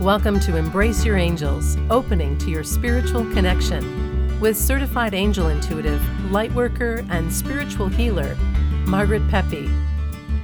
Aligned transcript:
Welcome 0.00 0.40
to 0.40 0.58
Embrace 0.58 1.06
Your 1.06 1.16
Angels, 1.16 1.78
opening 1.88 2.36
to 2.38 2.50
your 2.50 2.62
spiritual 2.62 3.22
connection 3.32 4.38
with 4.38 4.54
certified 4.54 5.14
angel 5.14 5.48
intuitive, 5.48 6.02
lightworker, 6.28 7.08
and 7.10 7.32
spiritual 7.32 7.88
healer, 7.88 8.34
Margaret 8.84 9.26
Pepe. 9.30 9.70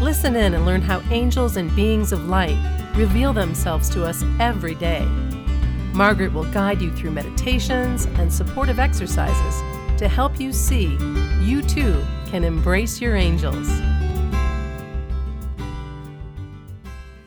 Listen 0.00 0.34
in 0.34 0.54
and 0.54 0.66
learn 0.66 0.82
how 0.82 1.00
angels 1.12 1.56
and 1.56 1.74
beings 1.76 2.10
of 2.10 2.28
light 2.28 2.58
reveal 2.96 3.32
themselves 3.32 3.88
to 3.90 4.04
us 4.04 4.24
every 4.40 4.74
day. 4.74 5.04
Margaret 5.92 6.32
will 6.32 6.50
guide 6.50 6.82
you 6.82 6.90
through 6.96 7.12
meditations 7.12 8.06
and 8.16 8.32
supportive 8.32 8.80
exercises 8.80 9.62
to 9.96 10.08
help 10.08 10.40
you 10.40 10.52
see 10.52 10.98
you 11.40 11.62
too 11.62 12.04
can 12.26 12.42
embrace 12.42 13.00
your 13.00 13.14
angels. 13.14 13.68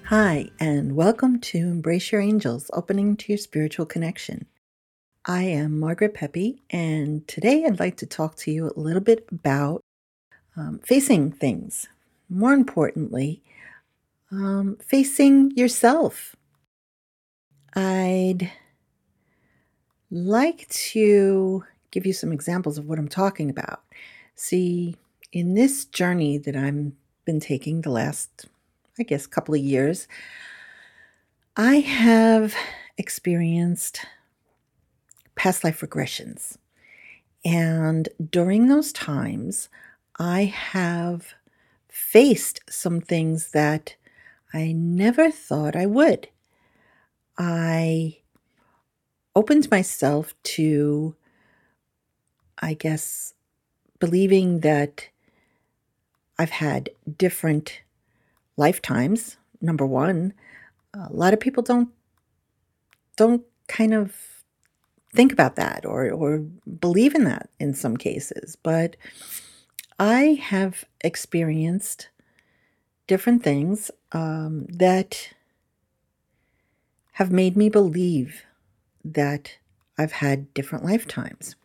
Hi, 0.10 0.50
and 0.60 0.96
welcome 0.96 1.40
to 1.42 1.60
Embrace 1.60 2.12
Your 2.12 2.20
Angels, 2.20 2.72
opening 2.74 3.16
to 3.18 3.32
your 3.32 3.38
spiritual 3.38 3.86
connection. 3.86 4.48
I 5.24 5.44
am 5.44 5.80
Margaret 5.80 6.16
Pepe, 6.16 6.64
and 6.72 7.28
today 7.28 7.64
I'd 7.64 7.80
like 7.80 7.98
to 7.98 8.08
talk 8.08 8.36
to 8.38 8.52
you 8.52 8.72
a 8.76 8.80
little 8.80 9.04
bit 9.04 9.28
about 9.32 9.84
um, 10.58 10.80
facing 10.84 11.32
things. 11.32 11.88
More 12.28 12.54
importantly, 12.54 13.44
um, 14.32 14.78
facing 14.84 15.52
yourself. 15.52 16.36
I'd 17.76 18.52
like 20.10 20.68
to 20.70 21.64
give 21.92 22.08
you 22.08 22.14
some 22.14 22.32
examples 22.32 22.80
of 22.80 22.88
what 22.88 22.98
I'm 22.98 23.10
talking 23.10 23.52
about. 23.52 23.84
See, 24.34 24.96
in 25.32 25.54
this 25.54 25.86
journey 25.86 26.40
that 26.40 26.56
I've 26.56 26.94
been 27.26 27.40
taking 27.40 27.82
the 27.82 27.92
last 27.92 28.48
I 29.00 29.04
guess, 29.04 29.26
a 29.26 29.30
couple 29.30 29.56
of 29.56 29.62
years, 29.62 30.08
I 31.56 31.76
have 31.78 32.54
experienced 32.98 34.06
past 35.36 35.64
life 35.64 35.80
regressions. 35.80 36.58
And 37.46 38.10
during 38.30 38.68
those 38.68 38.92
times, 38.92 39.70
I 40.20 40.44
have 40.44 41.34
faced 41.88 42.60
some 42.70 43.00
things 43.00 43.52
that 43.52 43.96
I 44.54 44.74
never 44.74 45.32
thought 45.32 45.76
I 45.76 45.86
would. 45.86 46.28
I 47.38 48.18
opened 49.36 49.72
myself 49.72 50.34
to, 50.44 51.16
I 52.58 52.74
guess, 52.74 53.34
believing 54.00 54.60
that 54.60 55.08
I've 56.38 56.50
had 56.50 56.90
different 57.18 57.82
lifetimes. 58.60 59.38
Number 59.62 59.86
one, 59.86 60.34
a 60.94 61.12
lot 61.12 61.34
of 61.34 61.40
people 61.40 61.64
don't 61.64 61.90
don't 63.16 63.44
kind 63.68 63.94
of 63.94 64.16
think 65.14 65.32
about 65.32 65.56
that 65.56 65.86
or 65.86 66.12
or 66.12 66.40
believe 66.80 67.16
in 67.16 67.24
that 67.24 67.50
in 67.60 67.74
some 67.74 67.98
cases, 67.98 68.56
but 68.62 68.96
I 69.98 70.40
have 70.42 70.86
experienced 71.02 72.10
different 73.08 73.44
things 73.44 73.92
um, 74.12 74.66
that 74.70 75.34
have 77.14 77.32
made 77.32 77.58
me 77.58 77.68
believe 77.70 78.44
that 79.04 79.58
I've 79.98 80.14
had 80.14 80.54
different 80.54 80.86
lifetimes. 80.86 81.56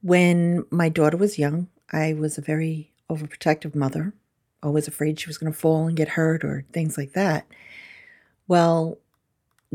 When 0.00 0.64
my 0.70 0.88
daughter 0.88 1.18
was 1.18 1.38
young, 1.38 1.68
I 1.92 2.14
was 2.14 2.38
a 2.38 2.42
very 2.42 2.92
overprotective 3.10 3.74
mother 3.74 4.14
always 4.62 4.88
afraid 4.88 5.18
she 5.18 5.28
was 5.28 5.38
going 5.38 5.52
to 5.52 5.58
fall 5.58 5.86
and 5.86 5.96
get 5.96 6.10
hurt 6.10 6.44
or 6.44 6.64
things 6.72 6.96
like 6.96 7.12
that. 7.12 7.46
Well, 8.48 8.98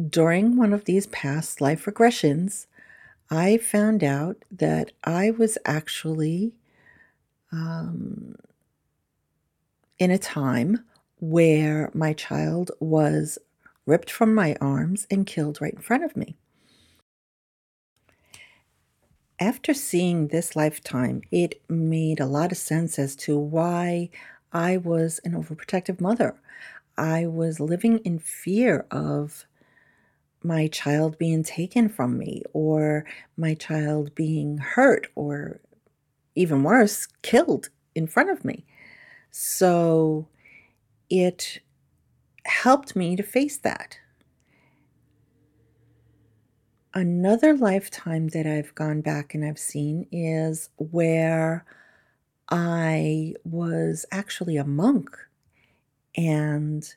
during 0.09 0.55
one 0.55 0.73
of 0.73 0.85
these 0.85 1.07
past 1.07 1.61
life 1.61 1.85
regressions, 1.85 2.67
I 3.29 3.57
found 3.57 4.03
out 4.03 4.37
that 4.51 4.91
I 5.03 5.31
was 5.31 5.57
actually 5.65 6.53
um, 7.51 8.35
in 9.99 10.11
a 10.11 10.17
time 10.17 10.85
where 11.19 11.89
my 11.93 12.13
child 12.13 12.71
was 12.79 13.37
ripped 13.85 14.11
from 14.11 14.35
my 14.35 14.55
arms 14.61 15.07
and 15.09 15.25
killed 15.25 15.59
right 15.61 15.73
in 15.73 15.81
front 15.81 16.03
of 16.03 16.15
me. 16.15 16.37
After 19.39 19.73
seeing 19.73 20.27
this 20.27 20.55
lifetime, 20.55 21.21
it 21.31 21.61
made 21.69 22.19
a 22.19 22.25
lot 22.25 22.51
of 22.51 22.57
sense 22.57 22.97
as 22.97 23.15
to 23.17 23.37
why 23.37 24.09
I 24.51 24.77
was 24.77 25.19
an 25.23 25.33
overprotective 25.33 25.99
mother. 25.99 26.35
I 26.97 27.27
was 27.27 27.59
living 27.59 27.99
in 27.99 28.19
fear 28.19 28.85
of 28.91 29.45
my 30.43 30.67
child 30.67 31.17
being 31.17 31.43
taken 31.43 31.89
from 31.89 32.17
me 32.17 32.43
or 32.53 33.05
my 33.35 33.53
child 33.53 34.15
being 34.15 34.57
hurt 34.57 35.07
or 35.15 35.59
even 36.35 36.63
worse, 36.63 37.07
killed 37.21 37.69
in 37.95 38.07
front 38.07 38.29
of 38.29 38.45
me. 38.45 38.65
So 39.31 40.27
it 41.09 41.59
helped 42.45 42.95
me 42.95 43.15
to 43.15 43.23
face 43.23 43.57
that. 43.57 43.97
Another 46.93 47.55
lifetime 47.55 48.29
that 48.29 48.47
I've 48.47 48.73
gone 48.73 49.01
back 49.01 49.35
and 49.35 49.43
I've 49.43 49.59
seen 49.59 50.07
is 50.11 50.69
where 50.77 51.65
I 52.49 53.33
was 53.43 54.05
actually 54.11 54.57
a 54.57 54.63
monk. 54.63 55.09
And 56.15 56.87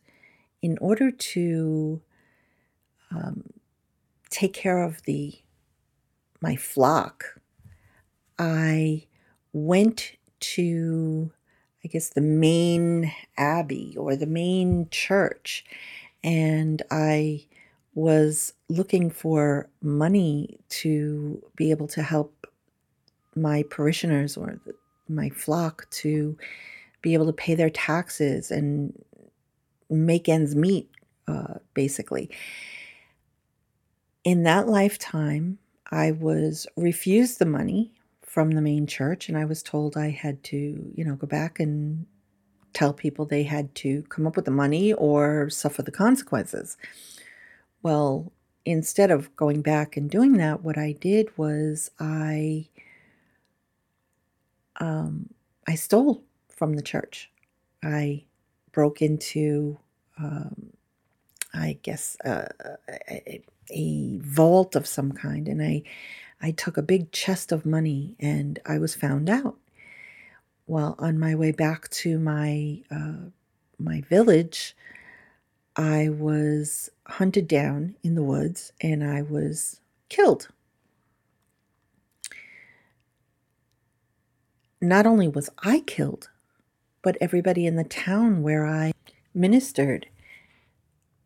in 0.62 0.78
order 0.78 1.10
to 1.10 2.00
um, 3.10 3.44
take 4.30 4.52
care 4.52 4.82
of 4.82 5.02
the 5.02 5.34
my 6.40 6.56
flock, 6.56 7.38
I 8.38 9.06
went 9.52 10.12
to, 10.40 11.30
I 11.84 11.88
guess, 11.88 12.08
the 12.08 12.22
main 12.22 13.12
abbey 13.36 13.94
or 13.98 14.16
the 14.16 14.26
main 14.26 14.88
church, 14.90 15.64
and 16.24 16.82
I 16.90 17.44
was 17.94 18.54
looking 18.68 19.10
for 19.10 19.68
money 19.82 20.58
to 20.70 21.42
be 21.56 21.70
able 21.70 21.88
to 21.88 22.02
help 22.02 22.46
my 23.34 23.62
parishioners 23.64 24.36
or 24.36 24.58
the, 24.64 24.74
my 25.10 25.30
flock 25.30 25.88
to 25.90 26.36
be 27.02 27.14
able 27.14 27.26
to 27.26 27.32
pay 27.32 27.54
their 27.54 27.70
taxes 27.70 28.50
and 28.50 28.92
make 29.88 30.28
ends 30.28 30.54
meet, 30.54 30.90
uh, 31.28 31.54
basically. 31.74 32.30
In 34.24 34.42
that 34.44 34.68
lifetime, 34.68 35.58
I 35.90 36.12
was 36.12 36.66
refused 36.76 37.38
the 37.38 37.46
money 37.46 37.92
from 38.22 38.52
the 38.52 38.62
main 38.62 38.86
church, 38.86 39.28
and 39.28 39.36
I 39.36 39.44
was 39.44 39.62
told 39.62 39.96
I 39.96 40.10
had 40.10 40.44
to, 40.44 40.56
you 40.94 41.04
know, 41.04 41.16
go 41.16 41.26
back 41.26 41.58
and 41.58 42.06
tell 42.72 42.92
people 42.92 43.24
they 43.24 43.42
had 43.42 43.74
to 43.74 44.02
come 44.02 44.26
up 44.26 44.36
with 44.36 44.44
the 44.44 44.50
money 44.50 44.92
or 44.92 45.50
suffer 45.50 45.82
the 45.82 45.90
consequences. 45.90 46.76
Well, 47.82 48.32
instead 48.64 49.10
of 49.10 49.34
going 49.36 49.62
back 49.62 49.96
and 49.96 50.08
doing 50.08 50.34
that, 50.34 50.62
what 50.62 50.78
I 50.78 50.92
did 50.92 51.36
was 51.36 51.90
I 51.98 52.68
um, 54.80 55.28
I 55.68 55.74
stole 55.76 56.24
from 56.48 56.74
the 56.74 56.82
church. 56.82 57.30
I 57.82 58.24
broke 58.72 59.02
into, 59.02 59.78
um, 60.18 60.72
I 61.54 61.78
guess, 61.82 62.16
uh, 62.24 62.48
a, 63.08 63.42
a, 63.70 64.18
vault 64.18 64.74
of 64.74 64.86
some 64.86 65.12
kind, 65.12 65.48
and 65.48 65.62
I, 65.62 65.82
I 66.42 66.50
took 66.50 66.76
a 66.76 66.82
big 66.82 67.12
chest 67.12 67.52
of 67.52 67.64
money, 67.66 68.16
and 68.18 68.58
I 68.66 68.78
was 68.78 68.94
found 68.94 69.30
out. 69.30 69.56
Well, 70.66 70.94
on 70.98 71.18
my 71.18 71.34
way 71.34 71.52
back 71.52 71.88
to 71.90 72.18
my 72.18 72.82
uh, 72.90 73.30
my 73.78 74.02
village, 74.02 74.76
I 75.76 76.10
was 76.10 76.90
hunted 77.06 77.48
down 77.48 77.96
in 78.02 78.14
the 78.14 78.22
woods, 78.22 78.72
and 78.80 79.02
I 79.02 79.22
was 79.22 79.80
killed. 80.08 80.48
Not 84.80 85.06
only 85.06 85.28
was 85.28 85.50
I 85.62 85.80
killed, 85.80 86.30
but 87.02 87.16
everybody 87.20 87.66
in 87.66 87.76
the 87.76 87.84
town 87.84 88.42
where 88.42 88.66
I 88.66 88.92
ministered, 89.34 90.06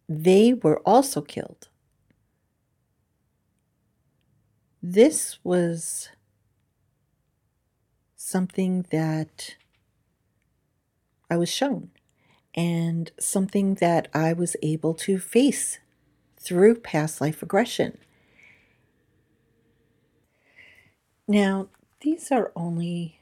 they 0.09 0.53
were 0.53 0.81
also 0.81 1.21
killed. 1.21 1.69
This 4.83 5.39
was 5.43 6.11
something 8.17 8.85
that 8.91 9.57
I 11.31 11.37
was 11.37 11.49
shown 11.49 11.91
and 12.55 13.11
something 13.19 13.75
that 13.77 14.09
I 14.13 14.33
was 14.33 14.57
able 14.63 14.95
to 14.95 15.19
face 15.19 15.79
through 16.39 16.77
past 16.77 17.21
life 17.21 17.41
regression. 17.41 17.99
Now, 21.27 21.69
these 22.01 22.31
are 22.31 22.53
only 22.55 23.21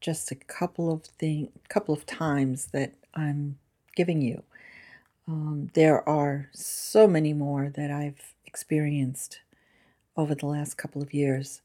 just 0.00 0.30
a 0.30 0.34
couple 0.34 0.92
of 0.92 1.04
thing, 1.04 1.50
couple 1.68 1.94
of 1.94 2.06
times 2.06 2.66
that 2.72 2.92
I'm 3.14 3.58
giving 3.94 4.22
you. 4.22 4.42
Um, 5.28 5.70
there 5.74 6.08
are 6.08 6.48
so 6.52 7.06
many 7.06 7.32
more 7.32 7.68
that 7.68 7.90
I've 7.90 8.34
experienced 8.46 9.40
over 10.16 10.34
the 10.34 10.46
last 10.46 10.76
couple 10.76 11.02
of 11.02 11.14
years. 11.14 11.62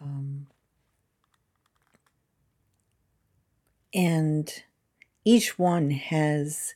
Um, 0.00 0.46
and 3.92 4.52
each 5.24 5.58
one 5.58 5.90
has 5.90 6.74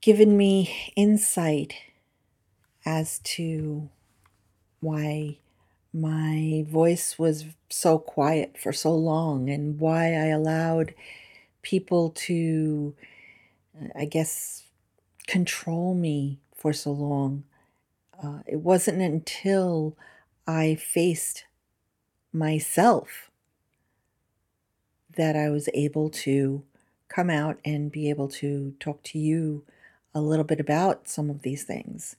given 0.00 0.36
me 0.36 0.92
insight 0.96 1.74
as 2.84 3.20
to 3.20 3.88
why 4.80 5.38
my 5.92 6.64
voice 6.68 7.18
was 7.18 7.44
so 7.68 7.98
quiet 7.98 8.56
for 8.58 8.72
so 8.72 8.94
long 8.94 9.50
and 9.50 9.78
why 9.78 10.14
I 10.14 10.26
allowed 10.26 10.94
people 11.62 12.10
to, 12.10 12.94
I 13.96 14.06
guess, 14.06 14.64
control 15.26 15.94
me 15.94 16.38
for 16.56 16.72
so 16.72 16.92
long. 16.92 17.44
Uh, 18.22 18.40
it 18.46 18.60
wasn't 18.60 19.02
until 19.02 19.96
I 20.46 20.76
faced 20.76 21.44
myself 22.32 23.30
that 25.16 25.36
I 25.36 25.50
was 25.50 25.68
able 25.74 26.08
to 26.10 26.62
come 27.08 27.28
out 27.28 27.58
and 27.64 27.92
be 27.92 28.08
able 28.08 28.28
to 28.28 28.74
talk 28.80 29.02
to 29.04 29.18
you 29.18 29.64
a 30.14 30.20
little 30.20 30.44
bit 30.44 30.60
about 30.60 31.08
some 31.08 31.28
of 31.28 31.42
these 31.42 31.64
things. 31.64 32.16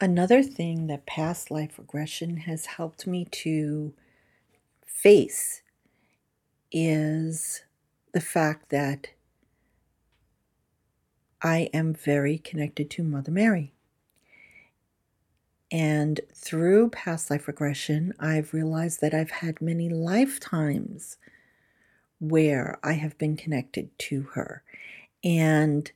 Another 0.00 0.44
thing 0.44 0.86
that 0.86 1.06
past 1.06 1.50
life 1.50 1.76
regression 1.76 2.36
has 2.38 2.66
helped 2.66 3.06
me 3.06 3.24
to 3.32 3.92
face 4.86 5.62
is 6.70 7.62
the 8.12 8.20
fact 8.20 8.70
that 8.70 9.08
I 11.42 11.68
am 11.72 11.94
very 11.94 12.38
connected 12.38 12.90
to 12.90 13.02
Mother 13.02 13.32
Mary. 13.32 13.72
And 15.70 16.20
through 16.32 16.90
past 16.90 17.28
life 17.30 17.48
regression, 17.48 18.14
I've 18.20 18.54
realized 18.54 19.00
that 19.00 19.14
I've 19.14 19.30
had 19.30 19.60
many 19.60 19.88
lifetimes 19.88 21.16
where 22.20 22.78
I 22.84 22.92
have 22.92 23.18
been 23.18 23.36
connected 23.36 23.90
to 23.98 24.22
her. 24.34 24.62
And 25.24 25.90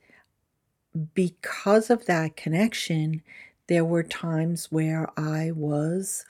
because 1.13 1.89
of 1.89 2.05
that 2.05 2.35
connection, 2.35 3.23
there 3.67 3.85
were 3.85 4.03
times 4.03 4.71
where 4.71 5.07
I 5.17 5.51
was 5.51 6.25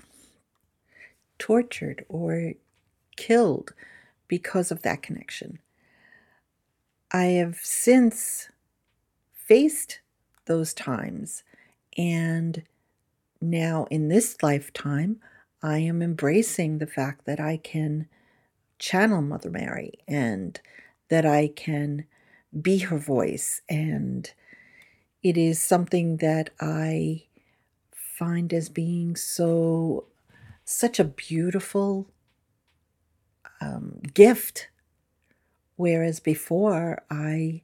tortured 1.39 2.05
or 2.09 2.53
killed 3.15 3.73
because 4.27 4.71
of 4.71 4.81
that 4.83 5.01
connection. 5.01 5.59
I 7.11 7.25
have 7.25 7.57
since 7.61 8.49
faced 9.33 9.99
those 10.45 10.73
times 10.73 11.43
and 11.97 12.63
now 13.41 13.85
in 13.91 14.07
this 14.07 14.41
lifetime, 14.41 15.19
I 15.61 15.79
am 15.79 16.01
embracing 16.01 16.77
the 16.77 16.87
fact 16.87 17.25
that 17.25 17.39
I 17.39 17.57
can 17.57 18.07
channel 18.79 19.21
Mother 19.21 19.49
Mary 19.49 19.93
and 20.07 20.59
that 21.09 21.25
I 21.25 21.49
can 21.55 22.05
be 22.61 22.79
her 22.79 22.97
voice. 22.97 23.61
And 23.69 24.31
it 25.23 25.37
is 25.37 25.61
something 25.61 26.17
that 26.17 26.51
I 26.59 27.23
find 27.91 28.53
as 28.53 28.69
being 28.69 29.15
so, 29.15 30.05
such 30.65 30.99
a 30.99 31.05
beautiful 31.05 32.09
um, 33.61 34.01
gift. 34.13 34.67
Whereas 35.75 36.19
before, 36.19 37.03
I 37.09 37.63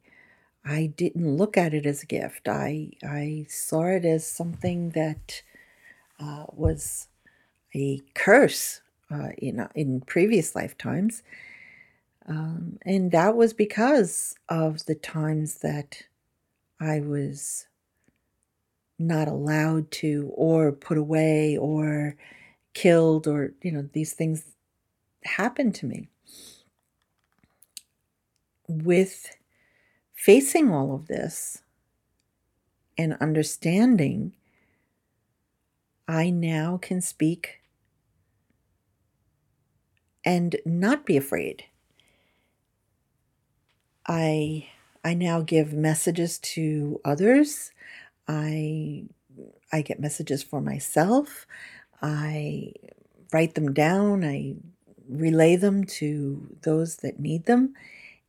I 0.65 0.87
didn't 0.87 1.37
look 1.37 1.57
at 1.57 1.73
it 1.73 1.85
as 1.85 2.03
a 2.03 2.07
gift. 2.07 2.47
I 2.47 2.91
I 3.03 3.45
saw 3.49 3.85
it 3.85 4.05
as 4.05 4.25
something 4.25 4.91
that 4.91 5.41
uh, 6.19 6.45
was 6.53 7.07
a 7.75 8.01
curse 8.15 8.81
uh, 9.11 9.29
in 9.37 9.67
in 9.75 10.01
previous 10.01 10.55
lifetimes, 10.55 11.23
um, 12.27 12.79
and 12.85 13.11
that 13.11 13.35
was 13.35 13.53
because 13.53 14.35
of 14.49 14.85
the 14.85 14.95
times 14.95 15.59
that 15.59 16.03
I 16.79 17.01
was 17.01 17.67
not 18.97 19.27
allowed 19.27 19.91
to, 19.91 20.31
or 20.33 20.71
put 20.71 20.97
away, 20.97 21.57
or 21.57 22.15
killed, 22.73 23.27
or 23.27 23.53
you 23.61 23.71
know 23.71 23.89
these 23.93 24.13
things 24.13 24.43
happened 25.23 25.75
to 25.75 25.85
me. 25.85 26.09
With 28.67 29.35
facing 30.13 30.71
all 30.71 30.93
of 30.93 31.07
this 31.07 31.61
and 32.97 33.17
understanding 33.21 34.35
I 36.07 36.29
now 36.31 36.77
can 36.77 37.01
speak 37.01 37.61
and 40.25 40.55
not 40.65 41.05
be 41.05 41.17
afraid. 41.17 41.63
I 44.07 44.67
I 45.09 45.15
now 45.15 45.41
give 45.41 45.73
messages 45.73 46.37
to 46.53 47.01
others. 47.03 47.71
I 48.27 49.05
I 49.73 49.81
get 49.81 49.99
messages 49.99 50.43
for 50.43 50.61
myself. 50.61 51.47
I 51.99 52.73
write 53.33 53.55
them 53.55 53.73
down. 53.73 54.23
I 54.23 54.57
relay 55.09 55.55
them 55.55 55.83
to 55.85 56.55
those 56.61 56.97
that 56.97 57.19
need 57.19 57.45
them. 57.45 57.73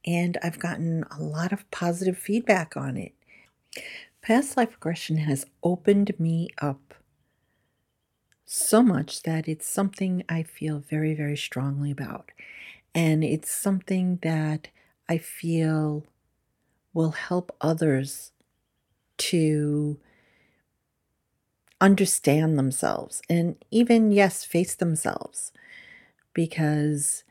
And 0.07 0.39
I've 0.43 0.59
gotten 0.59 1.05
a 1.11 1.23
lot 1.23 1.53
of 1.53 1.71
positive 1.71 2.17
feedback 2.17 2.79
on 2.79 2.97
it. 2.97 3.13
Past 4.23 4.57
life 4.57 4.71
regression 4.73 5.19
has 5.19 5.45
opened 5.63 6.19
me 6.19 6.49
up 6.63 6.95
so 8.47 8.83
much 8.83 9.25
that 9.25 9.47
it's 9.47 9.69
something 9.69 10.25
I 10.31 10.45
feel 10.45 10.79
very, 10.79 11.15
very 11.15 11.37
strongly 11.37 11.91
about. 11.91 12.31
And 12.95 13.23
it's 13.23 13.51
something 13.51 14.19
that 14.23 14.69
I 15.11 15.19
feel 15.19 16.07
will 16.93 17.13
help 17.13 17.55
others 17.61 18.33
to 19.19 19.99
understand 21.81 22.59
themselves 22.59 23.23
and 23.29 23.57
even, 23.71 24.13
yes, 24.13 24.45
face 24.45 24.75
themselves. 24.75 25.53
Because 26.35 27.25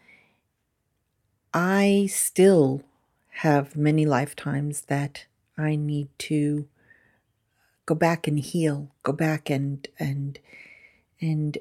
I 1.54 2.08
still 2.12 2.84
have 3.30 3.76
many 3.76 4.06
lifetimes 4.06 4.82
that 4.84 5.26
I 5.58 5.75
need 5.75 6.10
to 6.20 6.68
go 7.86 7.96
back 7.96 8.28
and 8.28 8.39
heal, 8.39 8.92
go 9.04 9.12
back 9.12 9.50
and, 9.50 9.88
and, 9.98 10.38
and 11.22 11.58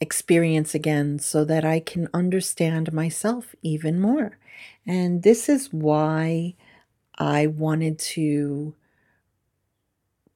experience 0.00 0.74
again 0.74 1.18
so 1.18 1.44
that 1.44 1.64
I 1.64 1.78
can 1.78 2.08
understand 2.14 2.92
myself 2.92 3.54
even 3.62 4.00
more. 4.00 4.38
And 4.86 5.22
this 5.22 5.48
is 5.48 5.72
why 5.72 6.54
I 7.20 7.46
wanted 7.46 7.98
to 7.98 8.74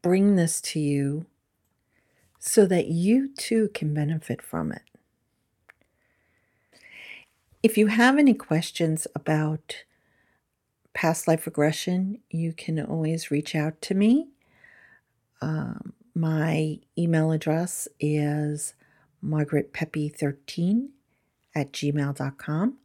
bring 0.03 0.37
this 0.37 0.61
to 0.61 0.79
you 0.79 1.25
so 2.39 2.67
that 2.67 2.89
you 2.89 3.35
too 3.35 3.71
can 3.73 3.95
benefit 3.95 4.43
from 4.43 4.71
it. 4.71 4.83
If 7.63 7.79
you 7.79 7.87
have 7.87 8.19
any 8.19 8.35
questions 8.35 9.07
about 9.17 9.85
past 10.93 11.27
life 11.27 11.47
regression, 11.47 12.19
you 12.29 12.53
can 12.53 12.79
always 12.79 13.31
reach 13.31 13.55
out 13.55 13.81
to 13.81 13.95
me. 13.95 14.29
Um, 15.41 15.95
my 16.15 16.81
email 16.99 17.33
address 17.33 17.89
is 17.99 18.75
margaretpepe13 19.25 20.89
at 21.55 21.73
gmail.com, 21.73 22.77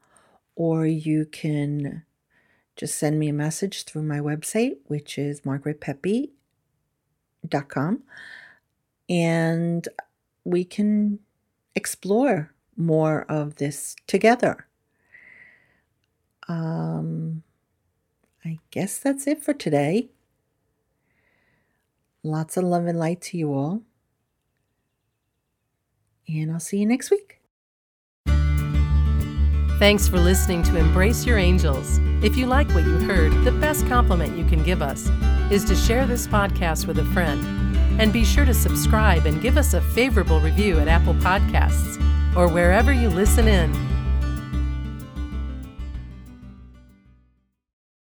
or 0.55 0.85
you 0.85 1.25
can 1.25 2.03
just 2.79 2.97
send 2.97 3.19
me 3.19 3.27
a 3.27 3.33
message 3.33 3.83
through 3.83 4.03
my 4.03 4.19
website, 4.19 4.77
which 4.85 5.17
is 5.17 5.41
margaretpepe.com, 5.41 8.03
and 9.09 9.89
we 10.45 10.63
can 10.63 11.19
explore 11.75 12.53
more 12.77 13.23
of 13.23 13.55
this 13.55 13.97
together. 14.07 14.65
Um, 16.47 17.43
I 18.45 18.59
guess 18.71 18.97
that's 18.97 19.27
it 19.27 19.43
for 19.43 19.53
today. 19.53 20.07
Lots 22.23 22.55
of 22.55 22.63
love 22.63 22.85
and 22.85 22.97
light 22.97 23.19
to 23.23 23.37
you 23.37 23.53
all. 23.53 23.81
And 26.29 26.49
I'll 26.49 26.61
see 26.61 26.77
you 26.77 26.85
next 26.85 27.11
week. 27.11 27.41
Thanks 29.79 30.07
for 30.07 30.17
listening 30.17 30.63
to 30.63 30.77
Embrace 30.77 31.25
Your 31.25 31.37
Angels. 31.37 31.99
If 32.21 32.35
you 32.35 32.47
like 32.47 32.69
what 32.71 32.83
you 32.83 32.99
heard, 32.99 33.31
the 33.45 33.51
best 33.51 33.87
compliment 33.87 34.37
you 34.37 34.43
can 34.43 34.61
give 34.61 34.81
us 34.81 35.09
is 35.49 35.63
to 35.65 35.75
share 35.75 36.05
this 36.05 36.27
podcast 36.27 36.85
with 36.85 36.99
a 36.99 37.05
friend. 37.05 37.41
And 37.97 38.11
be 38.11 38.25
sure 38.25 38.43
to 38.43 38.53
subscribe 38.53 39.25
and 39.25 39.41
give 39.41 39.57
us 39.57 39.73
a 39.73 39.79
favorable 39.79 40.41
review 40.41 40.79
at 40.79 40.89
Apple 40.89 41.13
Podcasts 41.15 41.97
or 42.35 42.49
wherever 42.49 42.91
you 42.91 43.09
listen 43.09 43.47
in. 43.47 43.88